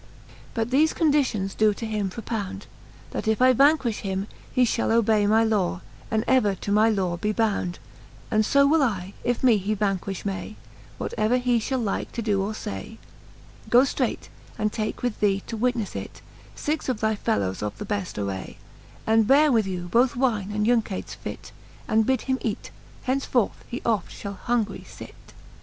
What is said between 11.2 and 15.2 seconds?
he fhall like to doe or fay. Goe ftreight, and take with